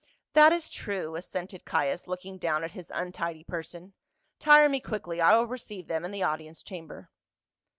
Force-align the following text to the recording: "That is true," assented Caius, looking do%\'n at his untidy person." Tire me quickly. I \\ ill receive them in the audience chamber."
"That 0.33 0.51
is 0.51 0.67
true," 0.67 1.15
assented 1.15 1.63
Caius, 1.63 2.07
looking 2.07 2.39
do%\'n 2.39 2.63
at 2.63 2.71
his 2.71 2.89
untidy 2.91 3.43
person." 3.43 3.93
Tire 4.39 4.67
me 4.67 4.79
quickly. 4.79 5.21
I 5.21 5.31
\\ 5.33 5.33
ill 5.35 5.45
receive 5.45 5.85
them 5.85 6.03
in 6.03 6.09
the 6.09 6.23
audience 6.23 6.63
chamber." 6.63 7.11